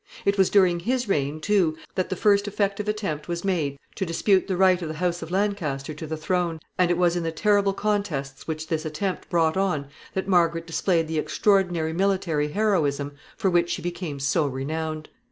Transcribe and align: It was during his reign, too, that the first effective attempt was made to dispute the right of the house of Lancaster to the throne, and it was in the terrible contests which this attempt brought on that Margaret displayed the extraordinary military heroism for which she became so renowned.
It 0.25 0.35
was 0.35 0.49
during 0.49 0.79
his 0.79 1.07
reign, 1.07 1.39
too, 1.39 1.77
that 1.93 2.09
the 2.09 2.15
first 2.15 2.47
effective 2.47 2.87
attempt 2.87 3.27
was 3.27 3.45
made 3.45 3.77
to 3.93 4.03
dispute 4.03 4.47
the 4.47 4.57
right 4.57 4.81
of 4.81 4.87
the 4.87 4.95
house 4.95 5.21
of 5.21 5.29
Lancaster 5.29 5.93
to 5.93 6.07
the 6.07 6.17
throne, 6.17 6.59
and 6.75 6.89
it 6.89 6.97
was 6.97 7.15
in 7.15 7.21
the 7.21 7.31
terrible 7.31 7.71
contests 7.71 8.47
which 8.47 8.67
this 8.67 8.83
attempt 8.83 9.29
brought 9.29 9.57
on 9.57 9.89
that 10.15 10.27
Margaret 10.27 10.65
displayed 10.65 11.07
the 11.07 11.19
extraordinary 11.19 11.93
military 11.93 12.47
heroism 12.47 13.11
for 13.37 13.51
which 13.51 13.69
she 13.69 13.83
became 13.83 14.19
so 14.19 14.47
renowned. 14.47 15.07